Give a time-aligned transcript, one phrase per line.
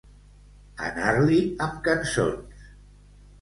[0.87, 2.65] Anar-li amb cançons.